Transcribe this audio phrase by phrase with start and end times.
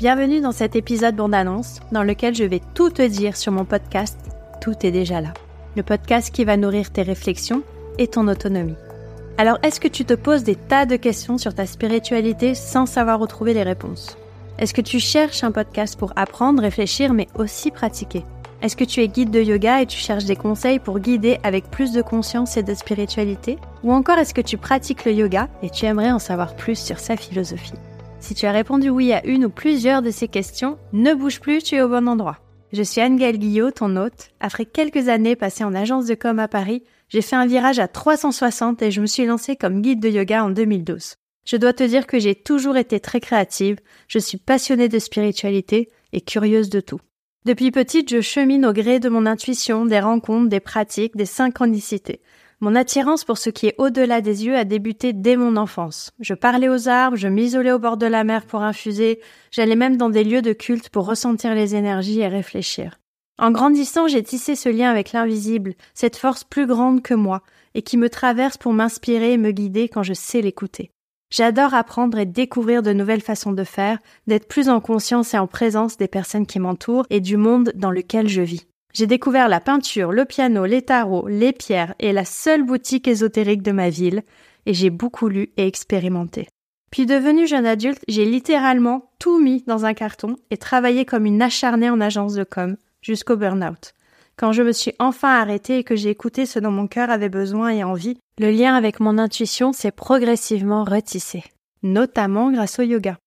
[0.00, 4.18] Bienvenue dans cet épisode bande-annonce dans lequel je vais tout te dire sur mon podcast
[4.62, 5.34] Tout est déjà là.
[5.76, 7.62] Le podcast qui va nourrir tes réflexions
[7.98, 8.78] et ton autonomie.
[9.36, 13.18] Alors, est-ce que tu te poses des tas de questions sur ta spiritualité sans savoir
[13.18, 14.16] retrouver les réponses?
[14.58, 18.24] Est-ce que tu cherches un podcast pour apprendre, réfléchir, mais aussi pratiquer?
[18.62, 21.70] Est-ce que tu es guide de yoga et tu cherches des conseils pour guider avec
[21.70, 23.58] plus de conscience et de spiritualité?
[23.84, 26.98] Ou encore est-ce que tu pratiques le yoga et tu aimerais en savoir plus sur
[26.98, 27.74] sa philosophie?
[28.20, 31.62] Si tu as répondu oui à une ou plusieurs de ces questions, ne bouge plus,
[31.62, 32.38] tu es au bon endroit.
[32.72, 34.30] Je suis Anne-Gaëlle Guillot, ton hôte.
[34.38, 37.88] Après quelques années passées en agence de com à Paris, j'ai fait un virage à
[37.88, 41.14] 360 et je me suis lancée comme guide de yoga en 2012.
[41.46, 45.88] Je dois te dire que j'ai toujours été très créative, je suis passionnée de spiritualité
[46.12, 47.00] et curieuse de tout.
[47.46, 52.20] Depuis petite, je chemine au gré de mon intuition, des rencontres, des pratiques, des synchronicités.
[52.62, 56.10] Mon attirance pour ce qui est au-delà des yeux a débuté dès mon enfance.
[56.20, 59.96] Je parlais aux arbres, je m'isolais au bord de la mer pour infuser, j'allais même
[59.96, 63.00] dans des lieux de culte pour ressentir les énergies et réfléchir.
[63.38, 67.80] En grandissant, j'ai tissé ce lien avec l'invisible, cette force plus grande que moi, et
[67.80, 70.90] qui me traverse pour m'inspirer et me guider quand je sais l'écouter.
[71.30, 75.46] J'adore apprendre et découvrir de nouvelles façons de faire, d'être plus en conscience et en
[75.46, 78.66] présence des personnes qui m'entourent et du monde dans lequel je vis.
[78.92, 83.62] J'ai découvert la peinture, le piano, les tarots, les pierres et la seule boutique ésotérique
[83.62, 84.22] de ma ville,
[84.66, 86.48] et j'ai beaucoup lu et expérimenté.
[86.90, 91.40] Puis devenu jeune adulte, j'ai littéralement tout mis dans un carton et travaillé comme une
[91.40, 93.94] acharnée en agence de com, jusqu'au burn-out.
[94.36, 97.28] Quand je me suis enfin arrêtée et que j'ai écouté ce dont mon cœur avait
[97.28, 101.44] besoin et envie, le lien avec mon intuition s'est progressivement retissé,
[101.82, 103.18] notamment grâce au yoga.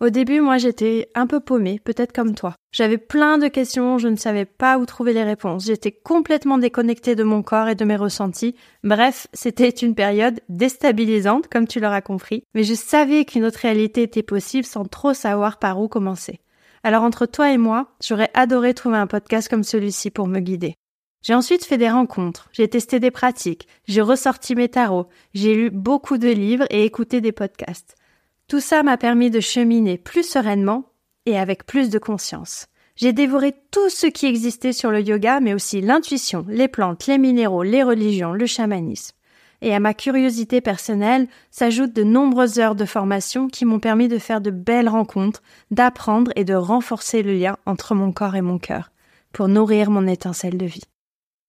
[0.00, 2.54] Au début, moi, j'étais un peu paumée, peut-être comme toi.
[2.70, 5.66] J'avais plein de questions, je ne savais pas où trouver les réponses.
[5.66, 8.54] J'étais complètement déconnectée de mon corps et de mes ressentis.
[8.84, 12.44] Bref, c'était une période déstabilisante, comme tu l'auras compris.
[12.54, 16.38] Mais je savais qu'une autre réalité était possible sans trop savoir par où commencer.
[16.84, 20.74] Alors entre toi et moi, j'aurais adoré trouver un podcast comme celui-ci pour me guider.
[21.22, 25.70] J'ai ensuite fait des rencontres, j'ai testé des pratiques, j'ai ressorti mes tarots, j'ai lu
[25.70, 27.97] beaucoup de livres et écouté des podcasts.
[28.48, 30.84] Tout ça m'a permis de cheminer plus sereinement
[31.26, 32.66] et avec plus de conscience.
[32.96, 37.18] J'ai dévoré tout ce qui existait sur le yoga, mais aussi l'intuition, les plantes, les
[37.18, 39.14] minéraux, les religions, le chamanisme.
[39.60, 44.18] Et à ma curiosité personnelle s'ajoutent de nombreuses heures de formation qui m'ont permis de
[44.18, 48.58] faire de belles rencontres, d'apprendre et de renforcer le lien entre mon corps et mon
[48.58, 48.92] cœur,
[49.30, 50.84] pour nourrir mon étincelle de vie.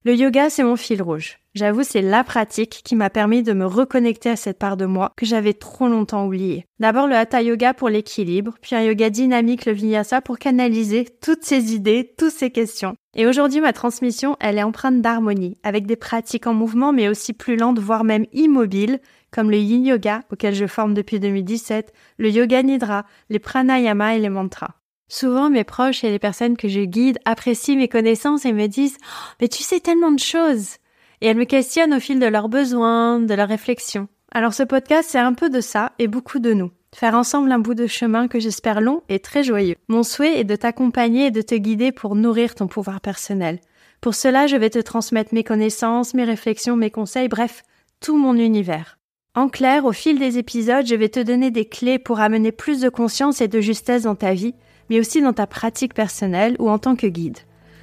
[0.06, 1.40] Le yoga, c'est mon fil rouge.
[1.56, 5.12] J'avoue, c'est la pratique qui m'a permis de me reconnecter à cette part de moi
[5.18, 6.66] que j'avais trop longtemps oubliée.
[6.80, 11.44] D'abord le hatha yoga pour l'équilibre, puis un yoga dynamique, le vinyasa, pour canaliser toutes
[11.44, 12.96] ces idées, toutes ces questions.
[13.14, 17.34] Et aujourd'hui, ma transmission, elle est empreinte d'harmonie, avec des pratiques en mouvement, mais aussi
[17.34, 22.30] plus lentes, voire même immobiles, comme le yin yoga, auquel je forme depuis 2017, le
[22.30, 24.79] yoga nidra, les pranayama et les mantras.
[25.12, 28.98] Souvent, mes proches et les personnes que je guide apprécient mes connaissances et me disent
[29.02, 30.76] oh, Mais tu sais tellement de choses
[31.20, 34.08] Et elles me questionnent au fil de leurs besoins, de leurs réflexions.
[34.32, 36.70] Alors ce podcast, c'est un peu de ça et beaucoup de nous.
[36.94, 39.76] Faire ensemble un bout de chemin que j'espère long et très joyeux.
[39.88, 43.60] Mon souhait est de t'accompagner et de te guider pour nourrir ton pouvoir personnel.
[44.02, 47.64] Pour cela, je vais te transmettre mes connaissances, mes réflexions, mes conseils, bref,
[48.00, 49.00] tout mon univers.
[49.36, 52.82] En clair, au fil des épisodes, je vais te donner des clés pour amener plus
[52.82, 54.54] de conscience et de justesse dans ta vie
[54.90, 57.40] mais aussi dans ta pratique personnelle ou en tant que guide.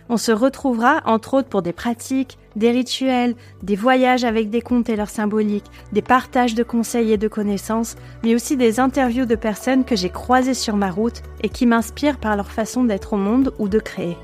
[0.08, 4.88] On se retrouvera entre autres pour des pratiques, des rituels, des voyages avec des contes
[4.88, 9.34] et leurs symboliques, des partages de conseils et de connaissances, mais aussi des interviews de
[9.34, 13.16] personnes que j'ai croisées sur ma route et qui m'inspirent par leur façon d'être au
[13.16, 14.16] monde ou de créer.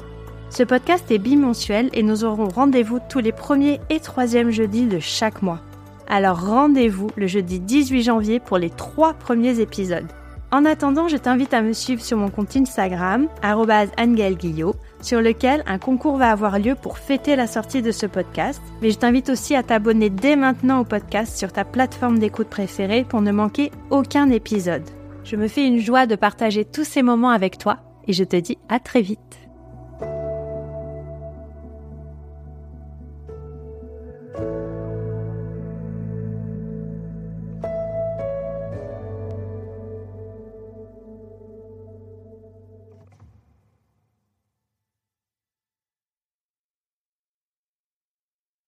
[0.51, 5.01] Ce podcast est bimensuel et nous aurons rendez-vous tous les premiers et troisièmes jeudis de
[5.01, 5.61] chaque mois.
[6.07, 10.07] Alors rendez-vous le jeudi 18 janvier pour les trois premiers épisodes.
[10.53, 15.79] En attendant, je t'invite à me suivre sur mon compte Instagram, Guillot, sur lequel un
[15.79, 18.61] concours va avoir lieu pour fêter la sortie de ce podcast.
[18.83, 23.05] Mais je t'invite aussi à t'abonner dès maintenant au podcast sur ta plateforme d'écoute préférée
[23.09, 24.85] pour ne manquer aucun épisode.
[25.25, 28.37] Je me fais une joie de partager tous ces moments avec toi et je te
[28.37, 29.42] dis à très vite.